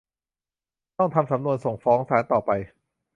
[0.97, 2.51] ต้องทำสำนวนส่งฟ้องศาลต่อไป